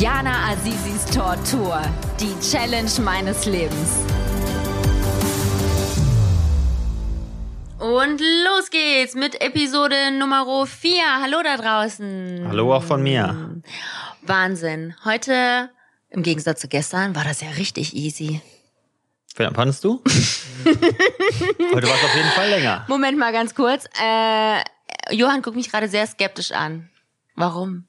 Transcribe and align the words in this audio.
Jana 0.00 0.48
Azizis 0.48 1.04
Tortur. 1.14 1.78
Die 2.18 2.34
Challenge 2.40 2.90
meines 3.02 3.44
Lebens. 3.44 3.98
Und 7.78 8.18
los 8.18 8.70
geht's 8.70 9.14
mit 9.14 9.38
Episode 9.42 10.10
Nummer 10.12 10.66
4. 10.66 11.02
Hallo 11.20 11.42
da 11.44 11.58
draußen. 11.58 12.46
Hallo 12.48 12.74
auch 12.74 12.82
von 12.82 13.02
mir. 13.02 13.60
Wahnsinn. 14.22 14.94
Heute, 15.04 15.68
im 16.08 16.22
Gegensatz 16.22 16.62
zu 16.62 16.68
gestern, 16.68 17.14
war 17.14 17.24
das 17.24 17.42
ja 17.42 17.50
richtig 17.58 17.94
easy. 17.94 18.40
Wen 19.36 19.54
fandest 19.54 19.84
du? 19.84 20.02
Heute 20.64 21.86
war 21.86 21.94
es 21.94 22.04
auf 22.04 22.16
jeden 22.16 22.30
Fall 22.30 22.48
länger. 22.48 22.86
Moment 22.88 23.18
mal 23.18 23.34
ganz 23.34 23.54
kurz. 23.54 23.84
Äh, 24.02 24.62
Johann 25.14 25.42
guckt 25.42 25.56
mich 25.56 25.70
gerade 25.70 25.88
sehr 25.88 26.06
skeptisch 26.06 26.52
an. 26.52 26.88
Warum? 27.36 27.84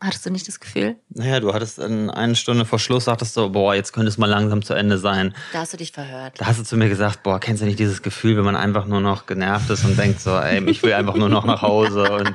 Hattest 0.00 0.24
du 0.24 0.30
nicht 0.30 0.46
das 0.46 0.60
Gefühl? 0.60 0.94
Naja, 1.08 1.40
du 1.40 1.52
hattest 1.52 1.80
in 1.80 2.08
eine 2.08 2.36
Stunde 2.36 2.64
vor 2.64 2.78
Schluss, 2.78 3.06
sagtest 3.06 3.36
du, 3.36 3.50
boah, 3.50 3.74
jetzt 3.74 3.92
könnte 3.92 4.08
es 4.08 4.16
mal 4.16 4.26
langsam 4.26 4.62
zu 4.62 4.74
Ende 4.74 4.96
sein. 4.96 5.34
Da 5.52 5.60
hast 5.60 5.72
du 5.72 5.76
dich 5.76 5.90
verhört. 5.90 6.34
Da 6.38 6.46
hast 6.46 6.60
du 6.60 6.62
zu 6.62 6.76
mir 6.76 6.88
gesagt, 6.88 7.24
boah, 7.24 7.40
kennst 7.40 7.62
du 7.62 7.66
nicht 7.66 7.80
dieses 7.80 8.02
Gefühl, 8.02 8.36
wenn 8.36 8.44
man 8.44 8.54
einfach 8.54 8.86
nur 8.86 9.00
noch 9.00 9.26
genervt 9.26 9.68
ist 9.70 9.84
und 9.84 9.98
denkt 9.98 10.20
so, 10.20 10.36
ey, 10.38 10.62
ich 10.70 10.84
will 10.84 10.92
einfach 10.92 11.16
nur 11.16 11.28
noch 11.28 11.44
nach 11.44 11.62
Hause 11.62 12.12
und 12.12 12.32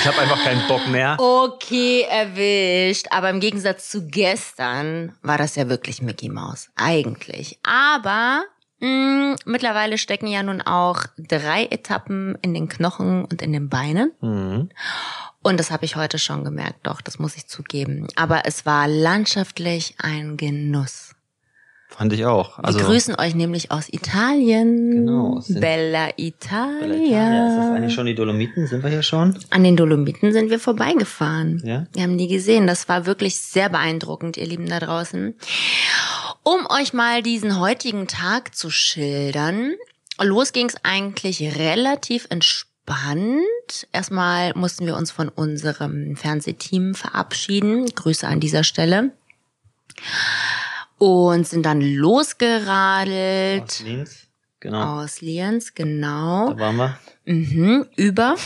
ich 0.00 0.06
habe 0.06 0.18
einfach 0.20 0.44
keinen 0.44 0.68
Bock 0.68 0.86
mehr. 0.88 1.16
Okay, 1.18 2.02
erwischt. 2.02 3.06
Aber 3.10 3.30
im 3.30 3.40
Gegensatz 3.40 3.88
zu 3.90 4.06
gestern 4.08 5.14
war 5.22 5.38
das 5.38 5.56
ja 5.56 5.70
wirklich 5.70 6.02
Mickey 6.02 6.28
Mouse. 6.28 6.68
Eigentlich. 6.76 7.58
Aber 7.62 8.42
mh, 8.80 9.36
mittlerweile 9.46 9.96
stecken 9.96 10.26
ja 10.26 10.42
nun 10.42 10.60
auch 10.60 11.04
drei 11.16 11.64
Etappen 11.64 12.36
in 12.42 12.52
den 12.52 12.68
Knochen 12.68 13.24
und 13.24 13.40
in 13.40 13.54
den 13.54 13.70
Beinen. 13.70 14.12
Mhm. 14.20 14.68
Und 15.46 15.58
das 15.58 15.70
habe 15.70 15.84
ich 15.84 15.94
heute 15.94 16.18
schon 16.18 16.42
gemerkt, 16.42 16.88
doch, 16.88 17.00
das 17.00 17.20
muss 17.20 17.36
ich 17.36 17.46
zugeben. 17.46 18.08
Aber 18.16 18.46
es 18.46 18.66
war 18.66 18.88
landschaftlich 18.88 19.94
ein 19.96 20.36
Genuss. 20.36 21.14
Fand 21.88 22.12
ich 22.12 22.24
auch. 22.24 22.58
Wir 22.58 22.82
grüßen 22.82 23.14
euch 23.14 23.36
nämlich 23.36 23.70
aus 23.70 23.88
Italien. 23.88 24.90
Genau, 24.90 25.40
Bella 25.48 26.08
Italia. 26.16 26.96
Italia. 26.96 27.48
Ist 27.48 27.58
das 27.58 27.76
eigentlich 27.76 27.94
schon 27.94 28.06
die 28.06 28.16
Dolomiten? 28.16 28.66
Sind 28.66 28.82
wir 28.82 28.90
hier 28.90 29.04
schon? 29.04 29.38
An 29.50 29.62
den 29.62 29.76
Dolomiten 29.76 30.32
sind 30.32 30.50
wir 30.50 30.58
vorbeigefahren. 30.58 31.62
Ja? 31.64 31.86
Wir 31.92 32.02
haben 32.02 32.18
die 32.18 32.26
gesehen. 32.26 32.66
Das 32.66 32.88
war 32.88 33.06
wirklich 33.06 33.38
sehr 33.38 33.68
beeindruckend, 33.68 34.36
ihr 34.36 34.46
Lieben 34.46 34.68
da 34.68 34.80
draußen. 34.80 35.36
Um 36.42 36.66
euch 36.70 36.92
mal 36.92 37.22
diesen 37.22 37.60
heutigen 37.60 38.08
Tag 38.08 38.56
zu 38.56 38.68
schildern, 38.68 39.74
los 40.20 40.52
ging 40.52 40.66
es 40.66 40.74
eigentlich 40.82 41.56
relativ 41.56 42.26
entspannt. 42.30 42.75
Erstmal 43.92 44.52
mussten 44.54 44.86
wir 44.86 44.96
uns 44.96 45.10
von 45.10 45.28
unserem 45.28 46.16
Fernsehteam 46.16 46.94
verabschieden. 46.94 47.86
Grüße 47.86 48.26
an 48.26 48.40
dieser 48.40 48.64
Stelle. 48.64 49.12
Und 50.98 51.46
sind 51.46 51.66
dann 51.66 51.80
losgeradelt 51.80 53.64
Aus 53.64 53.80
Linz. 53.80 54.26
Genau. 54.60 55.02
aus 55.02 55.20
Lienz, 55.20 55.74
genau. 55.74 56.54
Da 56.54 56.58
waren 56.58 56.76
wir. 56.76 56.98
Mhm, 57.26 57.86
über. 57.96 58.36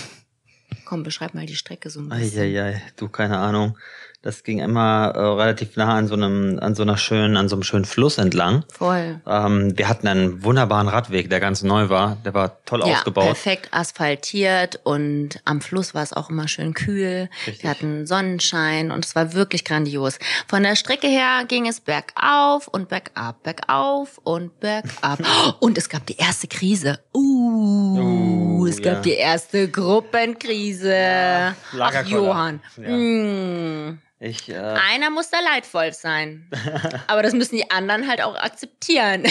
Komm, 0.85 1.03
beschreib 1.03 1.35
mal 1.35 1.47
die 1.47 1.55
Strecke 1.55 1.89
so 1.89 2.01
ein 2.01 2.09
bisschen. 2.09 2.41
Eieiei, 2.41 2.83
du, 2.97 3.09
keine 3.09 3.39
Ahnung. 3.39 3.79
Das 4.23 4.45
ging 4.45 4.59
immer 4.59 5.13
äh, 5.15 5.19
relativ 5.19 5.77
nah 5.77 5.95
an 5.95 6.07
so 6.07 6.13
einem, 6.15 6.59
an 6.61 6.75
so 6.75 6.83
einer 6.83 6.99
schönen, 6.99 7.39
an 7.39 7.49
so 7.49 7.57
einem 7.57 7.63
schönen 7.63 7.87
Fluss 7.87 8.19
entlang. 8.19 8.65
Voll. 8.71 9.19
Ähm, 9.27 9.79
wir 9.79 9.89
hatten 9.89 10.07
einen 10.09 10.45
wunderbaren 10.45 10.89
Radweg, 10.89 11.31
der 11.31 11.41
ganz 11.41 11.63
neu 11.63 11.89
war. 11.89 12.19
Der 12.25 12.35
war 12.35 12.63
toll 12.67 12.81
Ja, 12.81 12.97
ausgebaut. 12.99 13.25
perfekt 13.25 13.69
asphaltiert 13.73 14.79
und 14.85 15.41
am 15.47 15.63
Fluss 15.63 15.95
war 15.95 16.03
es 16.03 16.13
auch 16.13 16.29
immer 16.29 16.49
schön 16.49 16.75
kühl. 16.75 17.31
Richtig. 17.47 17.63
Wir 17.63 17.71
hatten 17.71 18.07
Sonnenschein 18.07 18.91
und 18.91 19.07
es 19.07 19.17
war 19.17 19.33
wirklich 19.33 19.65
grandios. 19.65 20.19
Von 20.49 20.65
der 20.65 20.77
Strecke 20.77 21.07
her 21.07 21.45
ging 21.49 21.67
es 21.67 21.81
bergauf 21.81 22.69
und 22.69 22.91
bergab, 22.91 23.43
bergauf 23.43 24.19
und 24.23 24.61
bergab. 24.61 25.21
Und 25.61 25.79
es 25.79 25.89
gab 25.89 26.05
die 26.07 26.17
erste 26.17 26.47
Krise. 26.47 27.01
Uh, 27.15 28.61
Uh, 28.61 28.67
es 28.67 28.81
gab 28.83 28.97
ja. 28.97 29.01
die 29.01 29.13
erste 29.15 29.69
Gruppenkrise. 29.69 30.95
Ach, 30.95 31.73
Lagerkoller. 31.73 32.17
Johann. 32.27 32.61
Ja. 32.77 32.91
Mm. 32.97 33.99
Ich, 34.23 34.51
äh, 34.51 34.55
Einer 34.55 35.09
muss 35.09 35.31
da 35.31 35.39
leidvoll 35.41 35.95
sein. 35.95 36.47
Aber 37.07 37.23
das 37.23 37.33
müssen 37.33 37.57
die 37.57 37.71
anderen 37.71 38.07
halt 38.07 38.23
auch 38.23 38.37
akzeptieren. 38.37 39.25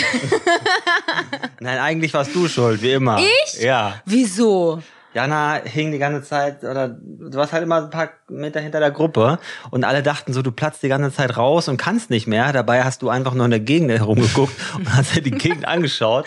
nein, 1.60 1.78
eigentlich 1.78 2.12
warst 2.16 2.34
du 2.34 2.48
schuld, 2.48 2.82
wie 2.82 2.94
immer. 2.94 3.20
Ich? 3.20 3.62
Ja. 3.62 4.02
Wieso? 4.06 4.82
Jana 5.14 5.62
hing 5.64 5.92
die 5.92 5.98
ganze 5.98 6.28
Zeit, 6.28 6.64
oder 6.64 6.88
du 6.90 7.34
warst 7.38 7.52
halt 7.52 7.64
immer 7.64 7.84
ein 7.84 7.90
paar 7.90 8.10
Meter 8.28 8.60
hinter 8.60 8.80
der 8.80 8.92
Gruppe 8.92 9.40
und 9.72 9.84
alle 9.84 10.04
dachten 10.04 10.34
so, 10.34 10.42
du 10.42 10.52
platzt 10.52 10.84
die 10.84 10.88
ganze 10.88 11.12
Zeit 11.12 11.36
raus 11.36 11.68
und 11.68 11.78
kannst 11.78 12.10
nicht 12.10 12.28
mehr. 12.28 12.54
Dabei 12.54 12.84
hast 12.84 13.02
du 13.02 13.10
einfach 13.10 13.34
nur 13.34 13.46
in 13.46 13.52
der 13.52 13.60
Gegend 13.60 13.90
herumgeguckt 13.92 14.54
und 14.76 14.94
hast 14.96 15.16
dir 15.16 15.22
die 15.22 15.32
Gegend 15.32 15.68
angeschaut. 15.68 16.26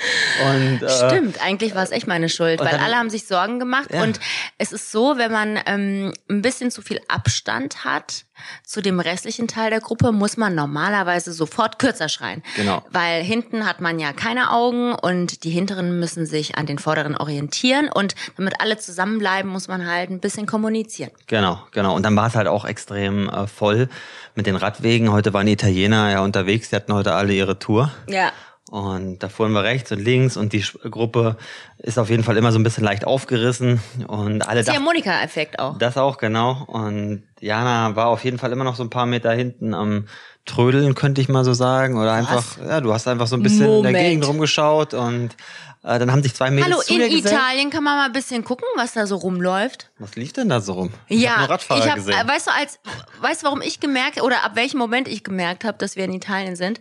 Und, 0.49 0.83
äh, 0.83 0.89
Stimmt, 1.09 1.41
eigentlich 1.45 1.75
war 1.75 1.83
es 1.85 1.91
echt 1.93 2.07
meine 2.09 2.29
Schuld, 2.29 2.61
weil 2.61 2.71
dann- 2.71 2.81
alle 2.81 2.97
haben 2.97 3.11
sich 3.11 3.27
Sorgen 3.27 3.59
gemacht. 3.59 3.89
Ja. 3.93 4.03
Und 4.03 4.19
es 4.59 4.73
ist 4.73 4.91
so, 4.91 5.17
wenn 5.17 5.31
man 5.31 5.59
ähm, 5.67 6.13
ein 6.29 6.43
bisschen 6.43 6.71
zu 6.71 6.83
viel 6.83 7.01
Abstand 7.09 7.85
hat 7.85 8.25
zu 8.65 8.81
dem 8.81 8.99
restlichen 8.99 9.47
Teil 9.47 9.71
der 9.71 9.81
Gruppe, 9.81 10.11
muss 10.11 10.37
man 10.37 10.57
normalerweise 10.57 11.33
sofort 11.33 11.79
kürzer 11.79 12.09
schreien. 12.09 12.43
Genau. 12.57 12.83
Weil 12.91 13.23
hinten 13.23 13.67
hat 13.67 13.81
man 13.81 14.01
ja 14.01 14.13
keine 14.13 14.51
Augen 14.51 14.95
und 14.95 15.45
die 15.45 15.51
hinteren 15.51 16.01
müssen 16.01 16.27
sich 16.27 16.57
an 16.59 16.67
den 16.67 16.79
vorderen 16.79 17.17
orientieren. 17.17 17.89
Und 17.89 18.17
damit 18.37 18.61
alle 18.61 18.79
zusammenbleiben, 18.83 19.51
muss 19.51 19.69
man 19.69 19.87
halt 19.87 20.11
ein 20.11 20.21
bisschen 20.21 20.47
kommunizieren. 20.47 21.11
Genau, 21.27 21.61
genau. 21.71 21.95
Und 21.95 22.03
dann 22.03 22.17
war 22.17 22.27
es 22.27 22.35
halt 22.35 22.49
auch 22.49 22.65
extrem 22.65 23.29
äh, 23.29 23.47
voll 23.47 23.89
mit 24.35 24.47
den 24.47 24.57
Radwegen. 24.57 25.13
Heute 25.13 25.33
waren 25.33 25.47
die 25.47 25.53
Italiener 25.53 26.11
ja 26.11 26.21
unterwegs, 26.21 26.71
die 26.71 26.77
hatten 26.77 26.93
heute 26.93 27.15
alle 27.15 27.33
ihre 27.33 27.59
Tour. 27.59 27.91
Ja. 28.09 28.33
Und 28.73 29.19
da 29.23 29.29
fuhren 29.29 29.53
wir 29.53 29.65
rechts 29.65 29.93
und 29.93 29.99
links 30.03 30.39
und 30.39 30.55
die 30.55 30.65
Gruppe 30.91 31.37
ist 31.77 31.99
auf 31.99 32.09
jeden 32.09 32.25
Fall 32.25 32.39
immer 32.39 32.53
so 32.53 32.59
ein 32.59 32.63
bisschen 32.63 32.85
leicht 32.85 33.05
aufgerissen 33.07 33.83
und 34.09 34.49
alle 34.49 34.65
dachten, 34.65 34.79
Ziehharmonika-Effekt 34.79 35.59
auch. 35.59 35.77
das 35.77 35.99
auch, 35.99 36.17
genau. 36.17 36.65
Und 36.69 37.23
Jana 37.39 37.95
war 37.97 38.07
auf 38.07 38.25
jeden 38.25 38.39
Fall 38.39 38.51
immer 38.51 38.65
noch 38.65 38.75
so 38.77 38.83
ein 38.83 38.89
paar 38.89 39.05
Meter 39.05 39.31
hinten 39.33 39.75
am 39.75 40.07
Trödeln, 40.47 40.95
könnte 40.95 41.21
ich 41.21 41.29
mal 41.29 41.45
so 41.45 41.53
sagen. 41.53 41.99
Oder 42.01 42.15
einfach, 42.15 42.57
ja, 42.67 42.81
du 42.81 42.95
hast 42.95 43.07
einfach 43.09 43.27
so 43.27 43.37
ein 43.37 43.43
bisschen 43.43 43.67
in 43.67 43.73
Moment. 43.73 43.95
der 43.95 44.05
Gegend 44.05 44.27
rumgeschaut 44.27 44.95
und 44.95 45.37
äh, 45.85 45.99
dann 45.99 46.11
haben 46.11 46.23
sich 46.23 46.33
zwei 46.35 46.51
Mädels 46.51 46.73
Hallo, 46.73 46.81
zu 46.81 46.95
in 46.95 47.01
dir. 47.11 47.19
Italien 47.19 47.69
kann 47.69 47.85
man 47.85 47.99
mal 47.99 48.07
ein 48.07 48.13
bisschen 48.13 48.43
gucken, 48.43 48.65
was 48.77 48.95
da 48.95 49.07
so 49.07 49.17
rumläuft. 49.17 49.91
Was 49.99 50.17
lief 50.17 50.33
denn 50.33 50.49
da 50.49 50.63
so 50.63 50.73
rum? 50.73 50.95
Ich 51.09 51.21
Ja, 51.21 51.33
hab 51.33 51.39
nur 51.41 51.51
Radfahrer 51.51 51.79
ich 51.85 51.91
hab, 51.91 51.97
gesehen. 51.97 52.15
äh, 52.15 52.27
weißt 52.27 52.47
du, 52.47 52.51
als, 52.59 52.79
weißt 53.21 53.43
du, 53.43 53.47
warum 53.49 53.61
ich 53.61 53.81
gemerkt 53.81 54.23
oder 54.23 54.45
ab 54.47 54.53
welchem 54.55 54.79
Moment 54.79 55.09
ich 55.09 55.25
gemerkt 55.25 55.65
habe, 55.65 55.77
dass 55.77 55.95
wir 55.97 56.05
in 56.07 56.15
Italien 56.15 56.57
sind? 56.57 56.81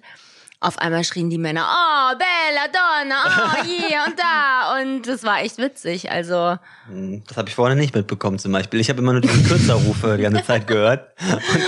Auf 0.63 0.77
einmal 0.77 1.03
schrien 1.03 1.31
die 1.31 1.39
Männer, 1.39 1.65
oh, 1.67 2.15
bella 2.17 2.67
donna, 2.71 3.15
oh, 3.25 3.63
hier 3.65 3.97
und 4.07 4.17
da. 4.17 4.77
Und 4.81 5.07
das 5.07 5.23
war 5.23 5.41
echt 5.41 5.57
witzig. 5.57 6.11
Also, 6.11 6.57
Hm, 6.87 7.23
Das 7.27 7.37
habe 7.37 7.49
ich 7.49 7.55
vorne 7.55 7.75
nicht 7.75 7.95
mitbekommen 7.95 8.37
zum 8.37 8.51
Beispiel. 8.51 8.79
Ich 8.79 8.89
habe 8.89 8.99
immer 8.99 9.11
nur 9.13 9.21
diese 9.21 9.41
Kürzerrufe 9.43 10.17
die 10.17 10.23
ganze 10.23 10.43
Zeit 10.43 10.67
gehört. 10.67 11.07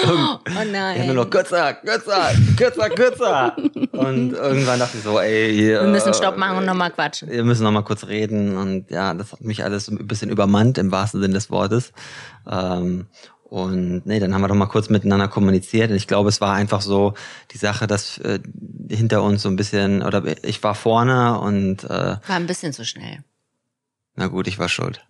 Und 0.06 0.14
oh 0.14 0.40
nein. 0.72 0.96
ich 0.96 1.02
habe 1.04 1.14
nur 1.14 1.24
noch 1.26 1.30
kürzer, 1.30 1.74
kürzer, 1.74 2.31
kürzer, 2.56 2.90
kürzer. 2.92 3.56
Und 3.94 4.34
irgendwann 4.34 4.80
dachte 4.80 4.98
ich 4.98 5.04
so, 5.04 5.20
ey, 5.20 5.58
wir 5.58 5.84
müssen 5.84 6.10
äh, 6.10 6.14
Stopp 6.14 6.38
machen 6.38 6.58
und 6.58 6.66
nochmal 6.66 6.92
quatschen. 6.92 7.30
Wir 7.30 7.44
müssen 7.44 7.64
noch 7.64 7.72
mal 7.72 7.84
kurz 7.84 8.06
reden 8.08 8.58
und 8.58 8.90
ja, 8.92 9.14
das 9.16 9.31
hat 9.31 9.42
mich 9.42 9.64
alles 9.64 9.88
ein 9.88 10.06
bisschen 10.08 10.30
übermannt 10.30 10.78
im 10.78 10.92
wahrsten 10.92 11.20
Sinne 11.22 11.34
des 11.34 11.50
Wortes. 11.50 11.94
Ähm, 12.50 13.08
und 13.53 14.08
nee, 14.08 14.19
dann 14.19 14.34
haben 14.34 14.41
wir 14.41 14.47
doch 14.47 14.56
mal 14.56 14.66
kurz 14.66 14.90
miteinander 14.90 15.28
kommuniziert 15.28 15.91
und 15.91 15.96
ich 15.96 16.08
glaube, 16.08 16.28
es 16.30 16.41
war 16.41 16.56
einfach 16.56 16.81
so 16.81 17.14
die 17.52 17.59
Sache, 17.59 17.86
dass 17.86 18.18
äh, 18.18 18.40
hinter 18.90 19.22
uns 19.22 19.44
so 19.44 19.50
ein 19.50 19.56
bisschen 19.56 20.02
oder 20.02 20.24
ich 20.44 20.64
war 20.64 20.74
vorne 20.74 21.40
und 21.40 21.84
äh, 21.84 21.88
War 21.88 22.19
ein 22.30 22.47
bisschen 22.47 22.74
zu 22.74 22.84
schnell. 22.84 23.24
na 24.16 24.25
gut, 24.25 24.48
ich 24.48 24.57
war 24.57 24.69
schuld. 24.69 25.06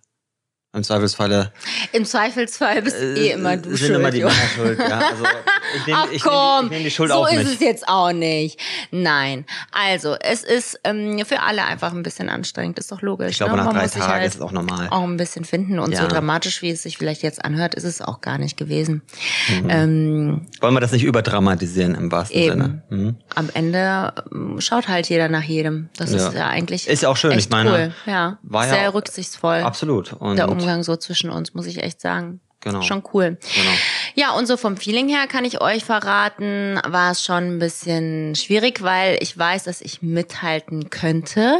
Im 0.74 0.82
Zweifelsfalle 0.82 1.52
Im 1.92 2.04
Zweifelsfall 2.04 2.82
bist 2.82 2.96
eh 3.00 3.30
immer 3.30 3.56
du 3.56 3.70
sind 3.70 3.78
schuld. 3.78 3.90
immer 3.98 4.10
die. 4.10 4.18
Männer 4.24 4.32
schuld. 4.56 4.78
Ja, 4.78 4.98
also 4.98 5.24
ich 5.76 5.86
nehme 5.86 5.98
Ach 6.02 6.08
ich 6.12 6.22
komm, 6.22 6.32
nehm, 6.32 6.64
ich 6.64 6.70
nehm 6.70 6.84
die 6.84 6.90
Schuld 6.90 7.10
so 7.10 7.16
auf 7.16 7.30
ist 7.32 7.38
mich. 7.38 7.46
es 7.54 7.60
jetzt 7.60 7.88
auch 7.88 8.12
nicht. 8.12 8.58
Nein, 8.90 9.44
also 9.72 10.16
es 10.20 10.42
ist 10.42 10.80
ähm, 10.84 11.22
für 11.26 11.40
alle 11.42 11.64
einfach 11.64 11.92
ein 11.92 12.02
bisschen 12.02 12.28
anstrengend, 12.28 12.78
ist 12.78 12.90
doch 12.90 13.02
logisch. 13.02 13.30
Ich 13.30 13.36
glaube, 13.38 13.52
ne? 13.52 13.58
nach 13.58 13.66
Man 13.66 13.76
drei 13.76 13.86
Tagen 13.86 14.12
halt 14.12 14.26
ist 14.26 14.34
es 14.36 14.40
auch 14.40 14.52
normal. 14.52 14.88
auch 14.90 15.02
ein 15.04 15.16
bisschen 15.16 15.44
finden 15.44 15.78
und 15.78 15.94
so 15.96 16.02
Ja. 16.02 16.08
dramatisch, 16.08 16.60
wie 16.62 16.70
es 16.70 16.82
sich 16.82 16.98
vielleicht 16.98 17.22
jetzt 17.22 17.44
anhört, 17.44 17.74
ist 17.76 17.84
es 17.84 18.00
auch 18.02 18.20
gar 18.20 18.38
nicht 18.38 18.56
gewesen. 18.56 19.02
Mhm. 19.48 19.70
Ähm, 19.70 20.46
Wollen 20.60 20.74
wir 20.74 20.80
das 20.80 20.92
nicht 20.92 21.04
überdramatisieren 21.04 21.94
im 21.94 22.10
wahrsten 22.10 22.36
Eben. 22.38 22.50
Sinne? 22.50 22.82
Mhm. 22.90 23.16
am 23.34 23.48
Ende 23.54 24.12
ähm, 24.32 24.60
schaut 24.60 24.88
halt 24.88 25.08
jeder 25.08 25.28
nach 25.28 25.42
jedem. 25.44 25.88
Das 25.96 26.10
Ja. 26.10 26.16
ist 26.28 26.34
ja 26.34 26.48
eigentlich 26.48 26.88
Ist 26.88 27.02
ja 27.02 27.08
auch 27.08 27.16
schön, 27.16 27.38
ich 27.38 27.48
meine, 27.50 27.70
cool. 27.70 27.92
Ja, 28.06 28.38
war 28.42 28.66
sehr 28.68 28.92
rücksichtsvoll. 28.92 29.60
Absolut. 29.60 30.12
Und 30.14 30.36
Umgang 30.64 30.82
so 30.82 30.96
zwischen 30.96 31.30
uns, 31.30 31.54
muss 31.54 31.66
ich 31.66 31.82
echt 31.82 32.00
sagen. 32.00 32.40
Genau. 32.60 32.80
Schon 32.80 33.02
cool. 33.12 33.36
Genau. 33.54 33.70
Ja, 34.14 34.32
und 34.32 34.46
so 34.46 34.56
vom 34.56 34.78
Feeling 34.78 35.08
her 35.08 35.26
kann 35.26 35.44
ich 35.44 35.60
euch 35.60 35.84
verraten, 35.84 36.80
war 36.86 37.12
es 37.12 37.22
schon 37.22 37.56
ein 37.56 37.58
bisschen 37.58 38.34
schwierig, 38.34 38.82
weil 38.82 39.18
ich 39.20 39.36
weiß, 39.36 39.64
dass 39.64 39.82
ich 39.82 40.00
mithalten 40.00 40.88
könnte, 40.88 41.58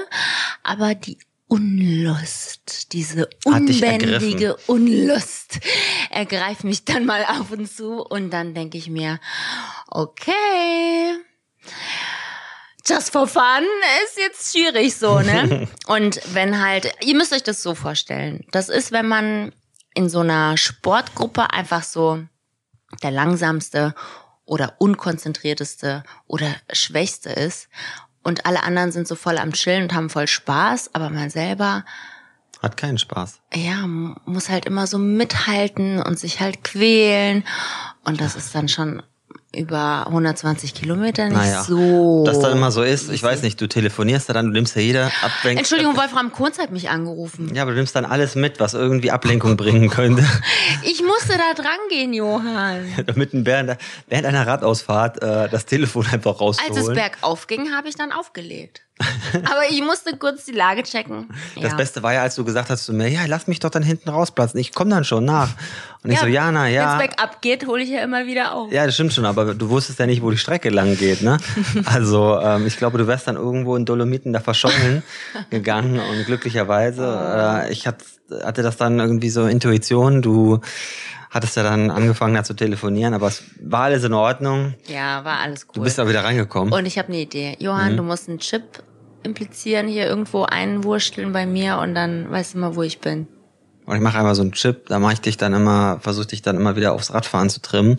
aber 0.62 0.94
die 0.94 1.18
Unlust, 1.46 2.92
diese 2.94 3.28
unbändige 3.44 4.56
Unlust 4.66 5.60
ergreift 6.10 6.64
mich 6.64 6.86
dann 6.86 7.04
mal 7.04 7.22
ab 7.28 7.46
und 7.50 7.70
zu 7.70 8.02
und 8.02 8.30
dann 8.30 8.54
denke 8.54 8.78
ich 8.78 8.88
mir, 8.88 9.20
okay, 9.88 11.18
just 12.86 13.12
for 13.12 13.26
fun 13.26 13.64
ist 14.04 14.18
jetzt 14.18 14.52
schwierig 14.52 14.96
so, 14.96 15.20
ne? 15.20 15.68
und 15.86 16.20
wenn 16.34 16.62
halt, 16.62 16.92
ihr 17.02 17.14
müsst 17.16 17.32
euch 17.32 17.42
das 17.42 17.62
so 17.62 17.74
vorstellen, 17.74 18.44
das 18.52 18.68
ist, 18.68 18.92
wenn 18.92 19.08
man 19.08 19.52
in 19.94 20.08
so 20.08 20.20
einer 20.20 20.56
Sportgruppe 20.56 21.50
einfach 21.52 21.82
so 21.82 22.22
der 23.02 23.10
langsamste 23.10 23.94
oder 24.44 24.74
unkonzentrierteste 24.78 26.02
oder 26.26 26.54
schwächste 26.72 27.30
ist 27.30 27.68
und 28.22 28.46
alle 28.46 28.62
anderen 28.62 28.92
sind 28.92 29.08
so 29.08 29.14
voll 29.14 29.38
am 29.38 29.52
Chillen 29.52 29.84
und 29.84 29.94
haben 29.94 30.10
voll 30.10 30.26
Spaß, 30.26 30.90
aber 30.94 31.10
man 31.10 31.30
selber 31.30 31.84
Hat 32.62 32.76
keinen 32.76 32.98
Spaß. 32.98 33.40
ja, 33.54 33.86
muss 33.86 34.48
halt 34.48 34.66
immer 34.66 34.86
so 34.86 34.98
mithalten 34.98 36.02
und 36.02 36.18
sich 36.18 36.40
halt 36.40 36.64
quälen. 36.64 37.44
Und 38.04 38.20
das 38.20 38.36
ist 38.36 38.54
dann 38.54 38.68
schon 38.68 39.02
über 39.54 40.06
120 40.06 40.74
Kilometer 40.74 41.28
nicht 41.28 41.36
Naja, 41.36 41.62
so. 41.62 42.24
Dass 42.24 42.40
dann 42.40 42.52
immer 42.52 42.70
so 42.70 42.82
ist, 42.82 43.10
ich 43.10 43.22
weiß 43.22 43.42
nicht, 43.42 43.60
du 43.60 43.66
telefonierst 43.66 44.28
ja 44.28 44.34
dann, 44.34 44.46
du 44.46 44.52
nimmst 44.52 44.76
ja 44.76 44.82
jeder 44.82 45.10
Ablenkung. 45.22 45.58
Entschuldigung, 45.58 45.96
Wolfram 45.96 46.32
Kunz 46.32 46.58
hat 46.58 46.70
mich 46.70 46.90
angerufen. 46.90 47.54
Ja, 47.54 47.62
aber 47.62 47.72
du 47.72 47.78
nimmst 47.78 47.96
dann 47.96 48.04
alles 48.04 48.34
mit, 48.34 48.60
was 48.60 48.74
irgendwie 48.74 49.10
Ablenkung 49.10 49.56
bringen 49.56 49.88
könnte. 49.90 50.24
Ich 50.82 51.02
musste 51.02 51.38
da 51.38 51.54
dran 51.54 51.78
gehen, 51.88 52.12
Johann. 52.12 52.86
Damit 53.06 53.30
während, 53.32 53.78
während 54.08 54.26
einer 54.26 54.46
Radausfahrt 54.46 55.22
äh, 55.22 55.48
das 55.48 55.66
Telefon 55.66 56.06
einfach 56.10 56.40
Als 56.40 56.58
es 56.76 56.86
bergauf 56.86 57.46
ging, 57.46 57.72
habe 57.72 57.88
ich 57.88 57.96
dann 57.96 58.12
aufgelegt. 58.12 58.82
Aber 59.34 59.68
ich 59.68 59.82
musste 59.82 60.16
kurz 60.16 60.44
die 60.44 60.52
Lage 60.52 60.84
checken. 60.84 61.28
Das 61.56 61.72
ja. 61.72 61.76
Beste 61.76 62.02
war 62.02 62.12
ja, 62.12 62.22
als 62.22 62.36
du 62.36 62.44
gesagt 62.44 62.70
hast 62.70 62.84
zu 62.84 62.92
mir, 62.92 63.08
ja, 63.08 63.22
lass 63.26 63.48
mich 63.48 63.58
doch 63.58 63.70
dann 63.70 63.82
hinten 63.82 64.08
rausplatzen. 64.08 64.60
Ich 64.60 64.72
komme 64.72 64.90
dann 64.90 65.04
schon 65.04 65.24
nach. 65.24 65.50
Und 66.04 66.12
ich 66.12 66.20
so, 66.20 66.26
ja, 66.26 66.52
na 66.52 66.68
ja. 66.68 66.98
Wenn 66.98 67.06
es 67.06 67.16
bergab 67.16 67.42
geht, 67.42 67.66
hole 67.66 67.82
ich 67.82 67.88
ja 67.88 68.04
immer 68.04 68.26
wieder 68.26 68.54
auf. 68.54 68.70
Ja, 68.70 68.86
das 68.86 68.94
stimmt 68.94 69.12
schon, 69.12 69.24
aber 69.24 69.54
du 69.54 69.68
wusstest 69.68 69.98
ja 69.98 70.06
nicht, 70.06 70.22
wo 70.22 70.30
die 70.30 70.38
Strecke 70.38 70.70
lang 70.70 70.96
geht, 70.96 71.22
ne? 71.22 71.38
Also 71.86 72.38
ähm, 72.40 72.66
ich 72.66 72.76
glaube, 72.76 72.98
du 72.98 73.06
wärst 73.06 73.26
dann 73.26 73.36
irgendwo 73.36 73.74
in 73.74 73.84
Dolomiten 73.84 74.32
da 74.32 74.40
verschollen 74.40 75.02
gegangen 75.50 75.98
und 75.98 76.24
glücklicherweise, 76.26 77.64
äh, 77.66 77.72
ich 77.72 77.86
hat, 77.86 77.96
hatte 78.42 78.62
das 78.62 78.76
dann 78.76 78.98
irgendwie 78.98 79.30
so 79.30 79.46
Intuition, 79.46 80.22
du 80.22 80.60
hattest 81.30 81.56
ja 81.56 81.62
dann 81.62 81.90
angefangen 81.90 82.34
da 82.34 82.44
zu 82.44 82.54
telefonieren, 82.54 83.12
aber 83.14 83.26
es 83.28 83.42
war 83.60 83.82
alles 83.84 84.04
in 84.04 84.12
Ordnung. 84.12 84.74
Ja, 84.86 85.24
war 85.24 85.40
alles 85.40 85.66
cool. 85.66 85.72
Du 85.74 85.80
bist 85.82 85.98
da 85.98 86.08
wieder 86.08 86.22
reingekommen. 86.24 86.72
Und 86.72 86.86
ich 86.86 86.96
habe 86.98 87.08
eine 87.08 87.18
Idee. 87.18 87.56
Johann, 87.58 87.92
Mhm. 87.92 87.96
du 87.98 88.02
musst 88.04 88.28
einen 88.28 88.38
Chip 88.38 88.82
implizieren, 89.24 89.88
hier 89.88 90.06
irgendwo 90.06 90.44
einwursteln 90.44 91.32
bei 91.32 91.46
mir 91.46 91.78
und 91.78 91.94
dann 91.94 92.30
weißt 92.30 92.54
du 92.54 92.58
mal, 92.58 92.76
wo 92.76 92.82
ich 92.82 93.00
bin. 93.00 93.26
Und 93.86 93.96
ich 93.96 94.00
mache 94.02 94.16
einmal 94.18 94.34
so 94.34 94.42
einen 94.42 94.52
Chip, 94.52 94.86
da 94.86 94.98
mache 94.98 95.14
ich 95.14 95.20
dich 95.20 95.36
dann 95.36 95.52
immer, 95.54 95.98
versuche 96.00 96.26
dich 96.26 96.42
dann 96.42 96.56
immer 96.56 96.76
wieder 96.76 96.92
aufs 96.92 97.12
Radfahren 97.12 97.50
zu 97.50 97.60
trimmen. 97.60 97.96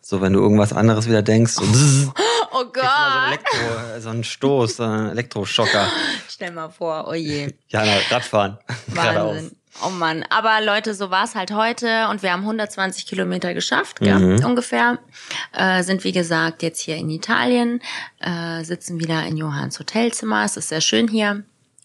So, 0.00 0.20
wenn 0.22 0.32
du 0.32 0.40
irgendwas 0.40 0.72
anderes 0.72 1.08
wieder 1.08 1.22
denkst, 1.22 1.52
so, 1.54 1.62
bzzz, 1.62 2.08
Oh 2.50 2.64
du 2.64 2.64
mal 2.64 2.64
so, 2.64 2.70
ein 2.70 2.72
Gott! 2.72 3.26
Elektro, 3.28 4.00
so 4.00 4.08
einen 4.08 4.24
Stoß, 4.24 4.76
so 4.76 4.82
einen 4.84 5.10
Elektroschocker. 5.10 5.86
Stell 6.28 6.52
mal 6.52 6.70
vor, 6.70 7.06
oh 7.08 7.14
je. 7.14 7.52
Ja, 7.68 7.84
na, 7.84 7.92
Radfahren. 8.10 8.58
Geradeaus. 8.94 9.50
Oh 9.84 9.90
Mann. 9.90 10.24
Aber 10.30 10.60
Leute, 10.64 10.94
so 10.94 11.10
war's 11.10 11.34
halt 11.34 11.52
heute 11.52 12.08
und 12.10 12.22
wir 12.22 12.32
haben 12.32 12.42
120 12.42 13.06
Kilometer 13.06 13.54
geschafft, 13.54 14.00
gell? 14.00 14.18
Mhm. 14.18 14.44
ungefähr. 14.44 14.98
Äh, 15.52 15.82
sind 15.82 16.04
wie 16.04 16.12
gesagt 16.12 16.62
jetzt 16.62 16.80
hier 16.80 16.96
in 16.96 17.10
Italien, 17.10 17.80
äh, 18.20 18.64
sitzen 18.64 18.98
wieder 18.98 19.24
in 19.26 19.36
Johanns 19.36 19.78
Hotelzimmer. 19.78 20.44
Es 20.44 20.56
ist 20.56 20.68
sehr 20.68 20.80
schön 20.80 21.06
hier. 21.08 21.42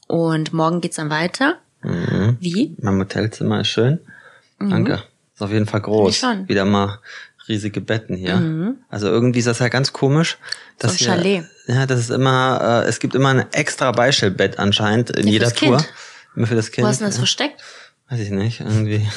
Und 0.08 0.54
morgen 0.54 0.82
geht's 0.82 0.96
dann 0.98 1.10
weiter. 1.10 1.58
Mhm. 1.82 2.38
Wie? 2.40 2.76
Mein 2.82 2.98
Hotelzimmer 3.00 3.62
ist 3.62 3.68
schön. 3.70 4.00
Danke. 4.60 5.04
Ist 5.36 5.42
auf 5.42 5.52
jeden 5.52 5.66
Fall 5.66 5.82
groß. 5.82 6.16
Schon. 6.16 6.48
Wieder 6.48 6.66
mal 6.66 7.00
riesige 7.50 7.82
Betten 7.82 8.16
hier. 8.16 8.76
Also 8.90 9.08
irgendwie 9.08 9.40
ist 9.40 9.48
das 9.48 9.60
ja 9.60 9.68
ganz 9.68 9.92
komisch. 9.92 10.38
Dass 10.80 10.94
ein 10.94 10.98
hier- 10.98 11.08
Chalet. 11.08 11.44
Ja, 11.68 11.86
das 11.86 12.00
ist 12.00 12.10
immer, 12.10 12.84
äh, 12.86 12.88
es 12.90 13.00
gibt 13.00 13.16
immer 13.16 13.30
ein 13.30 13.46
extra 13.52 13.92
Beistellbett 13.92 14.60
anscheinend 14.60 15.10
in 15.12 15.28
Ja, 15.28 15.34
jeder 15.34 15.54
Tour. 15.54 15.78
Kind. 15.78 15.90
Immer 16.36 16.48
für 16.48 16.56
das 16.56 16.72
Kind. 16.72 16.86
Wo 16.86 16.90
hast 16.90 17.00
du 17.00 17.04
denn 17.04 17.10
das 17.10 17.18
ja. 17.18 17.22
versteckt? 17.22 17.64
Weiß 18.10 18.20
ich 18.20 18.30
nicht, 18.30 18.60
irgendwie. 18.60 19.08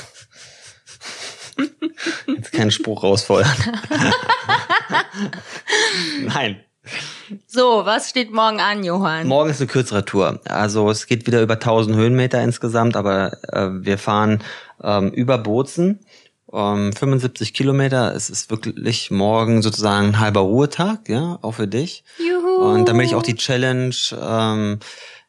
Jetzt 2.26 2.52
keinen 2.52 2.70
Spruch 2.70 3.02
rausfeuern. 3.02 3.50
Nein. 6.22 6.60
So, 7.46 7.84
was 7.84 8.10
steht 8.10 8.32
morgen 8.32 8.60
an, 8.60 8.84
Johann? 8.84 9.26
Morgen 9.26 9.50
ist 9.50 9.60
eine 9.60 9.66
kürzere 9.66 10.04
Tour. 10.04 10.40
Also 10.44 10.88
es 10.90 11.06
geht 11.06 11.26
wieder 11.26 11.42
über 11.42 11.54
1000 11.54 11.96
Höhenmeter 11.96 12.42
insgesamt, 12.42 12.96
aber 12.96 13.32
äh, 13.52 13.68
wir 13.72 13.98
fahren 13.98 14.42
ähm, 14.82 15.10
über 15.10 15.38
Bozen. 15.38 16.00
Ähm, 16.52 16.92
75 16.92 17.54
Kilometer. 17.54 18.14
Es 18.14 18.30
ist 18.30 18.50
wirklich 18.50 19.10
morgen 19.10 19.62
sozusagen 19.62 20.08
ein 20.08 20.20
halber 20.20 20.40
Ruhetag, 20.40 21.08
ja, 21.08 21.38
auch 21.42 21.52
für 21.52 21.66
dich. 21.66 22.04
Juhu. 22.18 22.64
Und 22.64 22.88
damit 22.88 23.06
ich 23.06 23.14
auch 23.16 23.24
die 23.24 23.34
Challenge 23.34 23.96
ähm, 24.22 24.78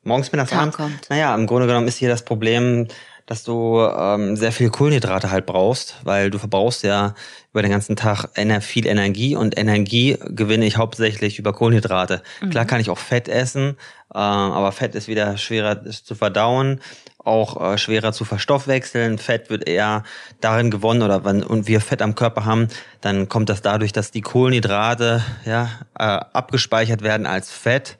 Morgens, 0.05 0.33
mittags, 0.33 0.51
Tag 0.51 0.61
abends. 0.61 0.77
kommt. 0.77 1.11
Naja, 1.11 1.35
im 1.35 1.47
Grunde 1.47 1.67
genommen 1.67 1.87
ist 1.87 1.97
hier 1.97 2.09
das 2.09 2.25
Problem, 2.25 2.89
dass 3.27 3.45
du 3.45 3.81
ähm, 3.81 4.37
sehr 4.37 4.51
viel 4.51 4.69
Kohlenhydrate 4.69 5.31
halt 5.31 5.47
brauchst, 5.47 5.97
weil 6.03 6.31
du 6.31 6.39
verbrauchst 6.39 6.83
ja 6.83 7.15
über 7.53 7.63
den 7.63 7.71
ganzen 7.71 7.95
Tag 7.95 8.27
viel 8.61 8.87
Energie 8.87 9.37
und 9.37 9.57
Energie 9.57 10.19
gewinne 10.27 10.67
ich 10.67 10.77
hauptsächlich 10.77 11.39
über 11.39 11.53
Kohlenhydrate. 11.53 12.23
Klar 12.51 12.65
kann 12.65 12.81
ich 12.81 12.91
auch 12.91 12.99
Fett 12.99 13.29
essen, 13.29 13.77
äh, 14.13 14.19
aber 14.19 14.73
Fett 14.73 14.95
ist 14.97 15.07
wieder 15.07 15.37
schwerer 15.37 15.85
zu 15.85 16.15
verdauen, 16.15 16.81
auch 17.25 17.73
äh, 17.73 17.79
schwerer 17.79 18.13
zu 18.13 18.25
verstoffwechseln. 18.25 19.19
Fett 19.19 19.51
wird 19.51 19.69
eher 19.69 20.03
darin 20.41 20.71
gewonnen 20.71 21.03
oder 21.03 21.25
wenn 21.25 21.43
und 21.43 21.67
wir 21.67 21.81
Fett 21.81 22.03
am 22.03 22.15
Körper 22.15 22.45
haben, 22.45 22.69
dann 23.01 23.29
kommt 23.29 23.49
das 23.49 23.63
dadurch, 23.63 23.93
dass 23.93 24.11
die 24.11 24.23
Kohlenhydrate 24.23 25.23
ja 25.45 25.69
äh, 25.99 26.03
abgespeichert 26.05 27.03
werden 27.03 27.27
als 27.27 27.51
Fett 27.51 27.97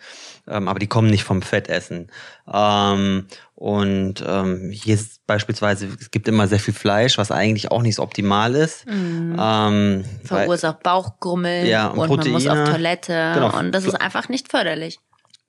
ähm, 0.49 0.69
aber 0.69 0.79
die 0.79 0.87
kommen 0.87 1.09
nicht 1.09 1.25
vom 1.25 1.43
Fettessen. 1.43 2.09
Ähm, 2.53 3.27
und 3.55 4.25
ähm, 4.27 4.71
hier 4.73 4.95
ist 4.95 5.25
beispielsweise, 5.27 5.89
es 6.01 6.11
gibt 6.11 6.27
immer 6.27 6.49
sehr 6.49 6.59
viel 6.59 6.75
Fleisch, 6.75 7.17
was 7.17 7.31
eigentlich 7.31 7.71
auch 7.71 7.83
nicht 7.83 7.95
so 7.97 8.03
optimal 8.03 8.55
ist. 8.57 8.85
Ähm, 8.89 10.05
weil, 10.25 10.45
verursacht 10.45 10.83
Bauchgrummeln 10.83 11.67
Ja, 11.67 11.89
und 11.89 12.11
und, 12.11 12.25
man 12.25 12.31
muss 12.33 12.47
auf 12.47 12.69
Toilette 12.69 13.33
Genau. 13.35 13.57
und 13.57 13.73
das 13.73 13.85
ist 13.85 13.95
einfach 13.95 14.29
nicht 14.29 14.51
förderlich. 14.51 14.99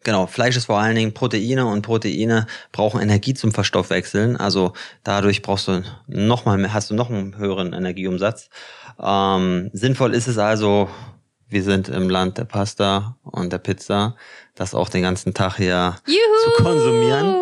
Genau, 0.04 0.28
Fleisch 0.28 0.58
ist 0.58 0.66
vor 0.66 0.80
allen 0.80 0.96
Dingen 0.96 1.14
Proteine 1.14 1.66
und 1.66 1.82
Proteine 1.82 2.48
brauchen 2.72 3.02
Energie 3.02 3.34
zum 3.34 3.52
Verstoffwechseln. 3.52 4.38
Also 4.38 4.74
dadurch 5.04 5.42
brauchst 5.42 5.68
du 5.68 5.84
noch 6.08 6.46
mal 6.46 6.58
mehr, 6.58 6.74
hast 6.74 6.90
du 6.90 6.96
noch 6.96 7.10
einen 7.10 7.38
höheren 7.38 7.74
Energieumsatz. 7.74 8.50
Ähm, 9.02 9.70
sinnvoll 9.74 10.14
ist 10.14 10.28
es 10.28 10.38
also, 10.38 10.90
wir 11.48 11.64
sind 11.64 11.88
im 11.90 12.10
Land 12.10 12.38
der 12.38 12.46
Pasta 12.46 13.18
und 13.24 13.54
der 13.54 13.60
Pizza, 13.60 14.16
das 14.56 14.76
auch 14.76 14.90
den 14.90 15.04
ganzen 15.04 15.34
Tag 15.34 15.58
hier 15.58 15.96
Juhu! 16.06 16.56
zu 16.56 16.64
konsumieren. 16.64 17.36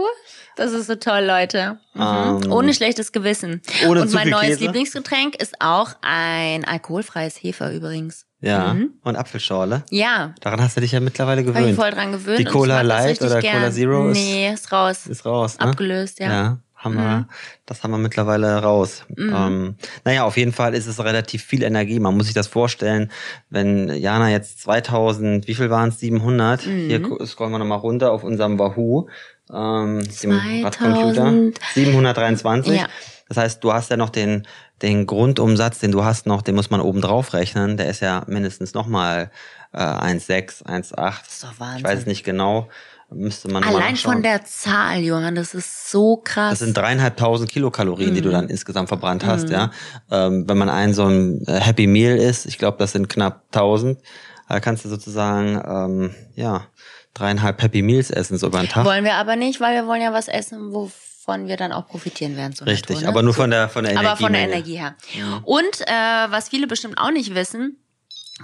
Das 0.55 0.73
ist 0.73 0.87
so 0.87 0.95
toll, 0.95 1.23
Leute. 1.23 1.79
Mhm. 1.93 2.43
Ähm, 2.43 2.51
Ohne 2.51 2.73
schlechtes 2.73 3.11
Gewissen. 3.11 3.61
ohne 3.87 4.01
Und 4.01 4.13
mein 4.13 4.29
neues 4.29 4.49
Käse. 4.49 4.65
Lieblingsgetränk 4.65 5.35
ist 5.41 5.55
auch 5.59 5.95
ein 6.01 6.65
alkoholfreies 6.65 7.35
Hefe 7.41 7.71
übrigens. 7.73 8.25
Ja, 8.41 8.73
Mhm. 8.73 8.89
und 9.03 9.15
Apfelschorle. 9.15 9.83
Ja, 9.91 10.33
Daran 10.41 10.61
hast 10.61 10.75
du 10.75 10.81
dich 10.81 10.91
ja 10.93 10.99
mittlerweile 10.99 11.41
habe 11.41 11.51
ich 11.51 11.55
gewöhnt. 11.55 11.75
voll 11.75 11.91
dran 11.91 12.11
gewöhnt. 12.11 12.39
Die 12.39 12.43
ich 12.43 12.49
Cola 12.49 12.81
Light 12.81 13.21
oder 13.21 13.39
gern. 13.39 13.57
Cola 13.59 13.71
Zero 13.71 14.09
ist- 14.09 14.17
Nee, 14.17 14.51
ist 14.53 14.71
raus. 14.71 15.05
Ist 15.07 15.25
raus, 15.25 15.59
ne? 15.59 15.65
Abgelöst, 15.67 16.19
ja. 16.19 16.27
Ja, 16.31 16.57
haben 16.75 16.95
wir, 16.95 17.01
Mhm. 17.03 17.25
das 17.67 17.83
haben 17.83 17.91
wir 17.91 17.99
mittlerweile 17.99 18.57
raus. 18.63 19.05
Ähm, 19.15 19.75
naja, 20.05 20.23
auf 20.23 20.37
jeden 20.37 20.53
Fall 20.53 20.73
ist 20.73 20.87
es 20.87 20.99
relativ 21.03 21.43
viel 21.43 21.61
Energie. 21.61 21.99
Man 21.99 22.17
muss 22.17 22.25
sich 22.25 22.33
das 22.33 22.47
vorstellen, 22.47 23.11
wenn 23.51 23.89
Jana 23.89 24.31
jetzt 24.31 24.59
2000, 24.61 25.47
wie 25.47 25.53
viel 25.53 25.69
waren 25.69 25.89
es? 25.89 25.99
700. 25.99 26.65
Mhm. 26.65 26.87
Hier 26.87 27.01
scrollen 27.27 27.51
wir 27.51 27.59
nochmal 27.59 27.77
runter 27.77 28.11
auf 28.11 28.23
unserem 28.23 28.57
Wahoo, 28.57 29.07
ähm, 29.53 29.99
dem 29.99 30.31
2000. 30.61 30.63
Radcomputer. 30.65 31.51
723. 31.73 32.73
Ja. 32.79 32.87
Das 33.27 33.37
heißt, 33.37 33.63
du 33.63 33.71
hast 33.73 33.89
ja 33.89 33.97
noch 33.97 34.09
den, 34.09 34.45
den 34.81 35.05
Grundumsatz, 35.07 35.79
den 35.79 35.91
du 35.91 36.03
hast 36.03 36.25
noch, 36.25 36.41
den 36.41 36.55
muss 36.55 36.69
man 36.69 36.81
oben 36.81 37.01
drauf 37.01 37.33
rechnen. 37.33 37.77
Der 37.77 37.87
ist 37.89 38.01
ja 38.01 38.23
mindestens 38.27 38.73
nochmal 38.73 39.31
äh, 39.73 39.77
1,6, 39.77 40.65
1,8. 40.65 40.93
Das 40.95 41.33
ist 41.33 41.43
doch 41.43 41.59
Wahnsinn. 41.59 41.77
Ich 41.77 41.83
weiß 41.85 41.99
es 41.99 42.05
nicht 42.05 42.23
genau. 42.23 42.67
Müsste 43.13 43.49
man 43.49 43.61
Allein 43.65 43.97
von 43.97 44.23
der 44.23 44.45
Zahl, 44.45 44.99
Johann, 45.01 45.35
das 45.35 45.53
ist 45.53 45.91
so 45.91 46.15
krass. 46.23 46.51
Das 46.51 46.59
sind 46.59 46.77
dreieinhalbtausend 46.77 47.51
Kilokalorien, 47.51 48.13
die 48.15 48.21
du 48.21 48.29
Mhm. 48.29 48.33
dann 48.33 48.49
insgesamt 48.49 48.87
verbrannt 48.87 49.25
hast, 49.25 49.49
ja. 49.49 49.69
Ähm, 50.09 50.45
wenn 50.47 50.57
man 50.57 50.69
ein 50.69 50.93
so 50.93 51.03
ein 51.05 51.45
äh, 51.45 51.59
Happy 51.59 51.87
Meal 51.87 52.15
isst, 52.17 52.45
ich 52.45 52.57
glaube, 52.57 52.77
das 52.77 52.93
sind 52.93 53.09
knapp 53.09 53.43
1000, 53.53 53.99
da 54.47 54.61
kannst 54.61 54.85
du 54.85 54.89
sozusagen, 54.89 55.61
ähm, 55.65 56.15
ja, 56.35 56.67
dreieinhalb 57.13 57.61
Happy 57.61 57.81
Meals 57.81 58.09
essen, 58.09 58.37
so 58.37 58.47
über 58.47 58.59
den 58.59 58.69
Tag. 58.69 58.85
wollen 58.85 59.03
wir 59.03 59.15
aber 59.15 59.35
nicht, 59.35 59.59
weil 59.59 59.75
wir 59.75 59.87
wollen 59.87 60.01
ja 60.01 60.13
was 60.13 60.27
essen, 60.27 60.73
wovon 60.73 61.47
wir 61.47 61.57
dann 61.57 61.71
auch 61.71 61.87
profitieren 61.87 62.37
werden. 62.37 62.53
So 62.53 62.65
Richtig, 62.65 62.97
Natur, 62.97 63.01
ne? 63.03 63.07
aber 63.09 63.23
nur 63.23 63.33
von 63.33 63.49
der, 63.51 63.69
von 63.69 63.83
der 63.83 63.93
Energie. 63.93 64.07
aber 64.07 64.17
von 64.17 64.33
der 64.33 64.41
Energie 64.43 64.77
her. 64.77 64.95
Und 65.43 65.81
äh, 65.81 65.91
was 66.31 66.49
viele 66.49 66.67
bestimmt 66.67 66.97
auch 66.97 67.11
nicht 67.11 67.35
wissen, 67.35 67.77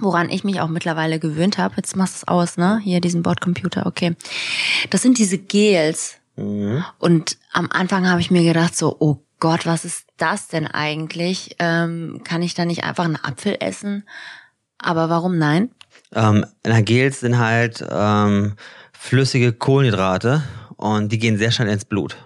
woran 0.00 0.30
ich 0.30 0.44
mich 0.44 0.60
auch 0.60 0.68
mittlerweile 0.68 1.18
gewöhnt 1.18 1.58
habe, 1.58 1.74
jetzt 1.76 1.96
machst 1.96 2.14
du 2.14 2.18
es 2.18 2.28
aus, 2.28 2.56
ne? 2.56 2.80
Hier 2.82 3.00
diesen 3.00 3.22
Bordcomputer, 3.22 3.86
okay. 3.86 4.14
Das 4.90 5.02
sind 5.02 5.18
diese 5.18 5.38
Gels. 5.38 6.16
Mhm. 6.36 6.84
Und 6.98 7.36
am 7.52 7.68
Anfang 7.70 8.08
habe 8.08 8.20
ich 8.20 8.30
mir 8.30 8.44
gedacht, 8.44 8.76
so, 8.76 8.96
oh 9.00 9.18
Gott, 9.40 9.66
was 9.66 9.84
ist 9.84 10.06
das 10.16 10.48
denn 10.48 10.66
eigentlich? 10.66 11.56
Ähm, 11.58 12.22
kann 12.24 12.42
ich 12.42 12.54
da 12.54 12.64
nicht 12.64 12.84
einfach 12.84 13.04
einen 13.04 13.16
Apfel 13.16 13.56
essen? 13.60 14.04
Aber 14.78 15.08
warum 15.08 15.38
nein? 15.38 15.70
Ähm, 16.14 16.44
Gels 16.62 17.20
sind 17.20 17.38
halt 17.38 17.84
ähm, 17.90 18.54
flüssige 18.92 19.52
Kohlenhydrate 19.52 20.42
und 20.76 21.12
die 21.12 21.18
gehen 21.18 21.38
sehr 21.38 21.50
schnell 21.50 21.68
ins 21.68 21.84
Blut. 21.84 22.16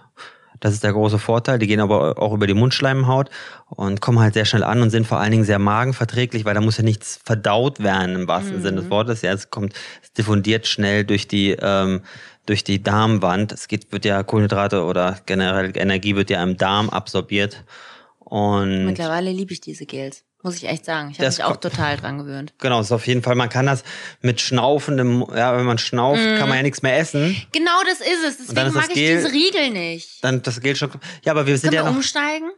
Das 0.62 0.75
ist 0.75 0.85
der 0.85 0.93
große 0.93 1.19
Vorteil. 1.19 1.59
Die 1.59 1.67
gehen 1.67 1.81
aber 1.81 2.23
auch 2.23 2.33
über 2.33 2.47
die 2.47 2.55
Mundschleimhaut 2.55 3.31
und 3.67 4.00
kommen 4.00 4.21
halt 4.21 4.35
sehr 4.35 4.45
schnell 4.45 4.62
an 4.62 4.81
und 4.81 4.91
sind 4.91 5.09
vor 5.09 5.19
allen 5.19 5.33
Dingen 5.33 5.45
sehr 5.45 5.59
magenverträglich, 5.59 6.45
weil 6.45 6.55
da 6.55 6.61
muss 6.61 6.76
ja 6.76 6.85
nichts 6.85 7.19
verdaut 7.25 7.81
werden 7.81 8.14
im 8.14 8.29
wahrsten 8.29 8.62
Sinne 8.62 8.83
des 8.83 8.91
Wortes. 8.91 9.23
Ja, 9.23 9.33
es 9.33 9.50
kommt, 9.50 9.75
es 10.02 10.12
diffundiert 10.12 10.69
schnell 10.69 11.05
durch 11.05 11.26
die 11.26 11.57
ähm, 11.61 12.02
durch 12.47 12.62
die 12.62 12.81
Darmwand. 12.81 13.50
Es 13.50 13.67
geht, 13.67 13.91
wird 13.91 14.05
ja 14.05 14.23
Kohlenhydrate 14.23 14.85
oder 14.85 15.19
generell 15.26 15.73
Energie 15.76 16.14
wird 16.14 16.31
ja 16.31 16.41
im 16.43 16.57
Darm 16.57 16.91
absorbiert 16.91 17.64
und 18.21 18.87
Mittlerweile 18.87 19.33
liebe 19.33 19.52
ich 19.52 19.61
diese 19.61 19.85
Gels. 19.85 20.25
Muss 20.42 20.56
ich 20.56 20.68
echt 20.68 20.84
sagen. 20.84 21.11
Ich 21.12 21.18
habe 21.18 21.28
mich 21.28 21.44
auch 21.44 21.56
total 21.56 21.96
dran 21.96 22.18
gewöhnt. 22.18 22.52
Genau, 22.58 22.80
ist 22.80 22.90
auf 22.90 23.06
jeden 23.06 23.22
Fall, 23.22 23.37
man 23.37 23.49
kann 23.49 23.66
das 23.66 23.84
mit 24.22 24.40
schnaufendem, 24.40 25.25
ja, 25.34 25.56
wenn 25.56 25.64
man 25.64 25.78
schnauft, 25.78 26.20
kann 26.38 26.49
man 26.49 26.56
ja 26.58 26.62
nichts 26.62 26.82
mehr 26.82 26.99
essen. 26.99 27.37
Genau 27.52 27.70
das 27.88 28.00
ist 28.00 28.25
es. 28.40 28.46
Deswegen 28.49 28.75
mag 28.75 28.88
ich 28.88 28.94
Gel- 28.94 29.16
diese 29.18 29.32
Riegel 29.32 29.70
nicht. 29.70 30.22
Dann 30.25 30.42
das 30.42 30.61
Gel 30.61 30.75
schon. 30.75 30.90
Ja, 31.25 31.32
aber 31.32 31.46
wir 31.46 31.56
sind 31.56 31.70
Können 31.70 31.76
ja 31.76 31.82
wir 31.84 31.90
noch. 31.90 31.96
umsteigen? 31.96 32.50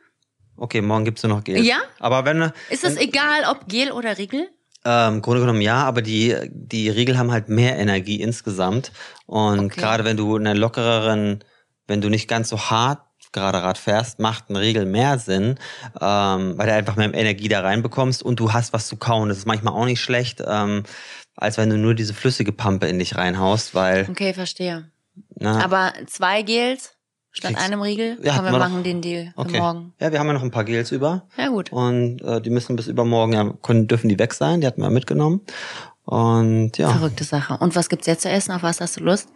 Okay, 0.56 0.80
morgen 0.80 1.04
gibt's 1.04 1.22
nur 1.24 1.34
noch 1.36 1.44
Gel. 1.44 1.62
Ja? 1.64 1.78
Aber 1.98 2.24
wenn 2.24 2.52
Ist 2.70 2.84
es 2.84 2.96
egal, 2.96 3.44
ob 3.50 3.68
Gel 3.68 3.92
oder 3.92 4.16
Riegel? 4.16 4.48
ähm, 4.86 5.14
im 5.14 5.22
Grunde 5.22 5.40
genommen 5.40 5.60
ja, 5.62 5.82
aber 5.84 6.00
die 6.02 6.36
die 6.50 6.88
Riegel 6.90 7.18
haben 7.18 7.32
halt 7.32 7.48
mehr 7.48 7.76
Energie 7.78 8.20
insgesamt 8.20 8.92
und 9.26 9.58
Okay. 9.58 9.80
gerade 9.80 10.04
wenn 10.04 10.16
du 10.16 10.36
einen 10.36 10.56
lockereren, 10.56 11.42
wenn 11.86 12.00
du 12.02 12.08
nicht 12.10 12.28
ganz 12.28 12.50
so 12.50 12.58
hart 12.70 13.00
gerade 13.34 13.62
Rad 13.62 13.76
fährst, 13.76 14.18
macht 14.18 14.48
ein 14.48 14.56
Riegel 14.56 14.86
mehr 14.86 15.18
Sinn, 15.18 15.56
ähm, 16.00 16.56
weil 16.56 16.66
du 16.66 16.72
einfach 16.74 16.96
mehr 16.96 17.12
Energie 17.12 17.48
da 17.48 17.60
reinbekommst 17.60 18.22
und 18.22 18.40
du 18.40 18.54
hast 18.54 18.72
was 18.72 18.86
zu 18.88 18.96
kauen. 18.96 19.28
Das 19.28 19.36
ist 19.36 19.46
manchmal 19.46 19.74
auch 19.74 19.84
nicht 19.84 20.00
schlecht, 20.00 20.42
ähm, 20.46 20.84
als 21.36 21.58
wenn 21.58 21.68
du 21.68 21.76
nur 21.76 21.94
diese 21.94 22.14
flüssige 22.14 22.52
Pampe 22.52 22.86
in 22.86 22.98
dich 22.98 23.16
reinhaust, 23.16 23.74
weil 23.74 24.06
Okay, 24.08 24.32
verstehe. 24.32 24.88
na, 25.34 25.62
Aber 25.62 25.92
zwei 26.06 26.42
Gels 26.42 26.92
statt 27.32 27.56
einem 27.56 27.82
Riegel? 27.82 28.16
Ja, 28.22 28.36
Komm, 28.36 28.44
wir 28.46 28.52
wir 28.52 28.58
machen 28.58 28.82
den 28.84 29.02
Deal 29.02 29.32
für 29.34 29.40
okay. 29.40 29.58
morgen. 29.58 29.92
Ja, 30.00 30.12
wir 30.12 30.20
haben 30.20 30.28
ja 30.28 30.32
noch 30.32 30.42
ein 30.44 30.52
paar 30.52 30.64
Gels 30.64 30.92
über. 30.92 31.26
Ja, 31.36 31.48
gut. 31.48 31.72
Und 31.72 32.22
äh, 32.22 32.40
die 32.40 32.50
müssen 32.50 32.76
bis 32.76 32.86
übermorgen, 32.86 33.32
ja, 33.32 33.52
können, 33.62 33.88
dürfen 33.88 34.08
die 34.08 34.18
weg 34.18 34.32
sein, 34.32 34.60
die 34.60 34.66
hatten 34.68 34.80
wir 34.80 34.90
mitgenommen. 34.90 35.40
Und 36.04 36.76
ja, 36.78 36.90
Verrückte 36.90 37.24
Sache. 37.24 37.56
Und 37.58 37.74
was 37.74 37.88
gibt's 37.88 38.06
jetzt 38.06 38.22
zu 38.22 38.28
essen? 38.28 38.52
Auf 38.52 38.62
was 38.62 38.80
hast 38.80 38.98
du 38.98 39.00
Lust? 39.04 39.28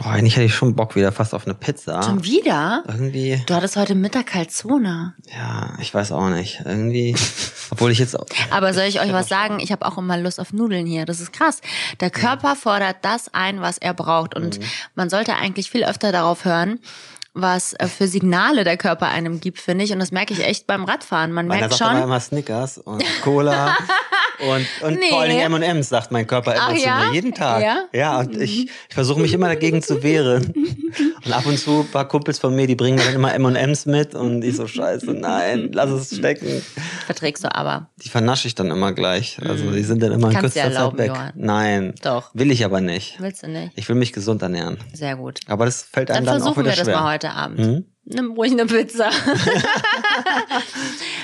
Oh, 0.00 0.08
eigentlich 0.08 0.36
hätte 0.36 0.46
ich 0.46 0.54
schon 0.54 0.74
Bock 0.74 0.96
wieder 0.96 1.12
fast 1.12 1.34
auf 1.34 1.44
eine 1.46 1.54
Pizza. 1.54 2.02
Schon 2.02 2.24
wieder? 2.24 2.84
Irgendwie, 2.88 3.42
Du 3.46 3.54
hattest 3.54 3.76
heute 3.76 3.94
Mittag 3.94 4.26
Calzone. 4.26 5.14
ja, 5.36 5.74
ich 5.80 5.92
weiß 5.94 6.12
auch 6.12 6.28
nicht. 6.30 6.62
Irgendwie, 6.64 7.14
obwohl 7.70 7.90
ich 7.90 7.98
jetzt, 7.98 8.16
Aber 8.50 8.72
soll 8.74 8.84
ich 8.84 9.00
euch 9.00 9.12
was 9.12 9.28
sagen? 9.28 9.58
Ich 9.60 9.72
habe 9.72 9.86
auch 9.86 9.98
immer 9.98 10.16
Lust 10.18 10.40
auf 10.40 10.52
Nudeln 10.52 10.86
hier. 10.86 11.04
Das 11.06 11.20
ist 11.20 11.32
krass. 11.32 11.60
Der 12.00 12.10
Körper 12.10 12.56
fordert 12.56 12.96
das 13.02 13.32
ein, 13.34 13.60
was 13.60 13.78
er 13.78 13.94
braucht. 13.94 14.34
Und 14.34 14.58
Mhm. 14.58 14.64
man 14.94 15.10
sollte 15.10 15.34
eigentlich 15.36 15.70
viel 15.70 15.84
öfter 15.84 16.12
darauf 16.12 16.44
hören, 16.44 16.78
was 17.34 17.74
äh, 17.74 17.86
für 17.88 18.06
Signale 18.06 18.64
der 18.64 18.76
Körper 18.76 19.08
einem 19.08 19.40
gibt, 19.40 19.58
finde 19.60 19.84
ich. 19.84 19.92
Und 19.92 19.98
das 19.98 20.12
merke 20.12 20.32
ich 20.32 20.44
echt 20.44 20.66
beim 20.66 20.84
Radfahren. 20.84 21.32
Man 21.32 21.46
meiner 21.48 21.62
merkt 21.62 21.74
sagt 21.74 21.92
schon. 21.92 22.02
immer 22.02 22.20
Snickers 22.20 22.78
und 22.78 23.04
Cola 23.22 23.76
und, 24.48 24.66
und 24.82 24.98
Nee. 25.00 25.10
vor 25.10 25.26
Dingen 25.26 25.52
M&M's, 25.54 25.88
sagt 25.88 26.12
mein 26.12 26.26
Körper 26.26 26.54
immer 26.54 26.68
zu 26.76 26.88
mir, 26.88 27.12
jeden 27.12 27.34
Tag. 27.34 27.62
Ja? 27.62 27.84
ja 27.92 28.18
und 28.20 28.36
ich, 28.40 28.66
ich 28.88 28.94
versuche 28.94 29.20
mich 29.20 29.32
immer 29.34 29.48
dagegen 29.48 29.82
zu 29.82 30.02
wehren. 30.02 30.52
Und 31.24 31.32
ab 31.32 31.44
und 31.46 31.58
zu 31.58 31.80
ein 31.80 31.90
paar 31.90 32.06
Kumpels 32.06 32.38
von 32.38 32.54
mir, 32.54 32.66
die 32.68 32.76
bringen 32.76 32.96
mir 32.98 33.04
dann 33.04 33.14
immer 33.14 33.34
M&M's 33.34 33.86
mit 33.86 34.14
und 34.14 34.42
ich 34.44 34.54
so, 34.56 34.66
scheiße, 34.68 35.06
nein, 35.12 35.70
lass 35.72 35.90
es 35.90 36.16
stecken. 36.16 36.62
Verträgst 37.06 37.42
du 37.44 37.52
aber. 37.54 37.88
Die 38.04 38.08
vernasche 38.08 38.46
ich 38.46 38.54
dann 38.54 38.70
immer 38.70 38.92
gleich. 38.92 39.38
Also 39.44 39.70
die 39.72 39.82
sind 39.82 40.02
dann 40.02 40.12
immer 40.12 40.28
in 40.28 40.34
Mhm. 40.36 40.40
Kürzester 40.40 40.72
Zeit 40.90 40.98
weg. 40.98 41.08
Johann. 41.08 41.32
Nein. 41.34 41.94
Doch. 42.02 42.30
Will 42.34 42.50
ich 42.52 42.64
aber 42.64 42.80
nicht. 42.80 43.16
Willst 43.20 43.42
du 43.42 43.48
nicht? 43.48 43.72
Ich 43.76 43.88
will 43.88 43.96
mich 43.96 44.12
gesund 44.12 44.42
ernähren. 44.42 44.78
Sehr 44.92 45.16
gut. 45.16 45.40
Aber 45.48 45.64
das 45.64 45.82
fällt 45.82 46.10
einem 46.10 46.24
Dann 46.26 46.34
dann, 46.34 46.42
auch 46.42 46.54
versuchen 46.54 46.64
wieder 46.64 46.72
wir 46.72 46.76
das 46.76 46.84
schwer. 46.86 47.00
mal 47.00 47.12
heute 47.14 47.23
Abend. 47.32 47.58
Mhm. 47.58 47.84
Nimm 48.04 48.32
ruhig 48.32 48.52
eine 48.52 48.66
Pizza. 48.66 49.10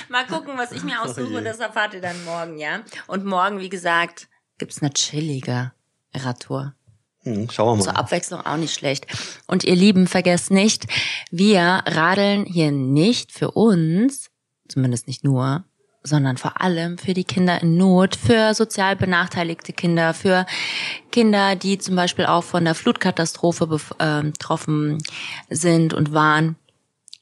mal 0.09 0.25
gucken, 0.25 0.57
was 0.57 0.71
ich 0.71 0.83
mir 0.83 0.95
Oh 1.01 1.05
aussuche. 1.07 1.39
je. 1.39 1.43
Das 1.43 1.59
erfahrt 1.59 1.93
ihr 1.93 2.01
dann 2.01 2.23
morgen, 2.25 2.57
ja? 2.57 2.81
Und 3.07 3.25
morgen, 3.25 3.59
wie 3.59 3.69
gesagt, 3.69 4.27
gibt's 4.57 4.81
eine 4.81 4.91
chillige 4.91 5.71
Radtour. 6.13 6.73
Hm, 7.23 7.49
schauen 7.51 7.77
wir 7.77 7.83
Zur 7.83 7.93
mal. 7.93 7.99
Abwechslung 7.99 8.41
auch 8.41 8.57
nicht 8.57 8.73
schlecht. 8.73 9.05
Und 9.47 9.63
ihr 9.63 9.75
Lieben, 9.75 10.07
vergesst 10.07 10.49
nicht, 10.49 10.87
wir 11.29 11.61
radeln 11.85 12.45
hier 12.45 12.71
nicht 12.71 13.31
für 13.31 13.51
uns, 13.51 14.29
zumindest 14.67 15.07
nicht 15.07 15.23
nur, 15.23 15.63
sondern 16.03 16.37
vor 16.37 16.61
allem 16.61 16.97
für 16.97 17.13
die 17.13 17.23
Kinder 17.23 17.61
in 17.61 17.77
Not, 17.77 18.15
für 18.15 18.53
sozial 18.53 18.95
benachteiligte 18.95 19.73
Kinder, 19.73 20.13
für 20.13 20.45
Kinder, 21.11 21.55
die 21.55 21.77
zum 21.77 21.95
Beispiel 21.95 22.25
auch 22.25 22.43
von 22.43 22.65
der 22.65 22.75
Flutkatastrophe 22.75 23.79
ähm, 23.99 24.31
betroffen 24.33 24.97
sind 25.49 25.93
und 25.93 26.13
waren. 26.13 26.55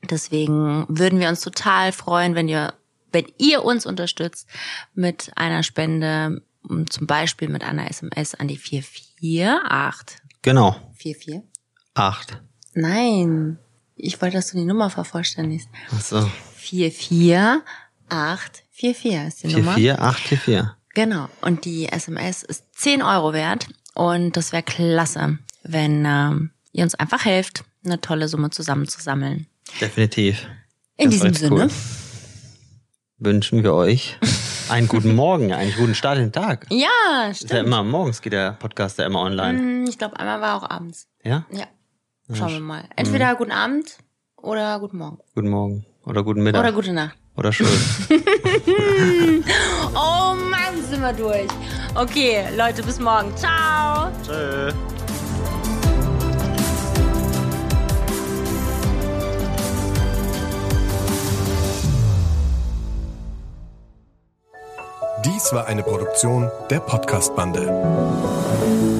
Deswegen 0.09 0.85
würden 0.87 1.19
wir 1.19 1.27
uns 1.27 1.41
total 1.41 1.91
freuen, 1.91 2.35
wenn 2.35 2.47
ihr, 2.47 2.73
wenn 3.11 3.25
ihr 3.37 3.65
uns 3.65 3.85
unterstützt 3.85 4.47
mit 4.93 5.31
einer 5.35 5.63
Spende, 5.63 6.41
zum 6.89 7.07
Beispiel 7.07 7.49
mit 7.49 7.63
einer 7.63 7.89
SMS 7.89 8.33
an 8.35 8.47
die 8.47 8.57
448. 8.57 10.19
Genau. 10.41 10.75
44? 10.95 11.41
Acht. 11.95 12.41
Nein. 12.73 13.57
Ich 13.95 14.21
wollte, 14.21 14.37
dass 14.37 14.51
du 14.51 14.57
die 14.57 14.63
Nummer 14.63 14.89
vervollständigst. 14.89 15.67
Ach 15.93 16.01
so. 16.01 16.31
844 18.09 19.27
ist 19.27 19.43
die 19.43 19.47
44, 19.47 19.55
Nummer. 19.55 19.73
44844. 19.75 20.75
Genau. 20.93 21.29
Und 21.41 21.65
die 21.65 21.87
SMS 21.87 22.43
ist 22.43 22.65
10 22.75 23.01
Euro 23.01 23.33
wert. 23.33 23.67
Und 23.93 24.37
das 24.37 24.51
wäre 24.51 24.63
klasse, 24.63 25.37
wenn 25.63 26.05
ähm, 26.05 26.51
ihr 26.71 26.83
uns 26.83 26.95
einfach 26.95 27.25
helft, 27.25 27.63
eine 27.83 28.01
tolle 28.01 28.27
Summe 28.27 28.49
zusammenzusammeln. 28.49 29.47
Definitiv. 29.81 30.47
In 30.97 31.05
das 31.05 31.15
diesem 31.15 31.33
Sinne 31.33 31.63
cool. 31.63 31.69
wünschen 33.17 33.63
wir 33.63 33.73
euch 33.73 34.17
einen 34.69 34.87
guten 34.87 35.15
Morgen, 35.15 35.53
einen 35.53 35.73
guten 35.73 35.95
Start 35.95 36.17
in 36.17 36.25
den 36.25 36.31
Tag. 36.31 36.67
Ja, 36.69 36.87
stimmt. 37.33 37.51
Ist 37.51 37.51
ja 37.51 37.59
immer 37.61 37.83
morgens 37.83 38.21
geht 38.21 38.33
der 38.33 38.53
Podcast 38.53 38.97
ja 38.99 39.05
immer 39.05 39.21
online. 39.21 39.59
Mm, 39.59 39.85
ich 39.87 39.97
glaube, 39.97 40.19
einmal 40.19 40.41
war 40.41 40.55
auch 40.55 40.69
abends. 40.69 41.07
Ja? 41.23 41.45
Ja. 41.51 41.65
Schauen 42.33 42.51
wir 42.51 42.59
mal. 42.59 42.83
Entweder 42.95 43.33
mhm. 43.33 43.37
guten 43.37 43.51
Abend 43.51 43.97
oder 44.37 44.79
guten 44.79 44.97
Morgen. 44.97 45.19
Guten 45.33 45.49
Morgen 45.49 45.85
oder 46.05 46.23
guten 46.23 46.43
Mittag. 46.43 46.61
Oder 46.61 46.71
gute 46.71 46.93
Nacht 46.93 47.17
oder 47.39 47.51
schön? 47.51 47.67
oh 49.95 50.35
Mann, 50.35 50.83
sind 50.89 51.01
wir 51.01 51.13
durch. 51.13 51.47
Okay, 51.95 52.45
Leute, 52.55 52.83
bis 52.83 52.99
morgen. 52.99 53.35
Ciao. 53.35 54.11
Tschö. 54.25 54.71
Dies 65.25 65.51
war 65.51 65.67
eine 65.67 65.83
Produktion 65.83 66.49
der 66.69 66.79
Podcast-Bande. 66.79 68.98